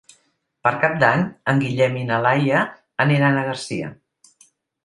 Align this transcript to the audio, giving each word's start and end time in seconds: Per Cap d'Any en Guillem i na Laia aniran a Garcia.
Per 0.67 0.71
Cap 0.85 0.95
d'Any 1.03 1.25
en 1.53 1.61
Guillem 1.65 1.99
i 2.01 2.07
na 2.07 2.19
Laia 2.25 2.65
aniran 3.07 3.39
a 3.39 3.45
Garcia. 3.53 3.93